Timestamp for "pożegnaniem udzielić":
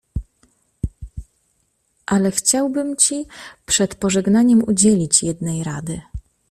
3.95-5.23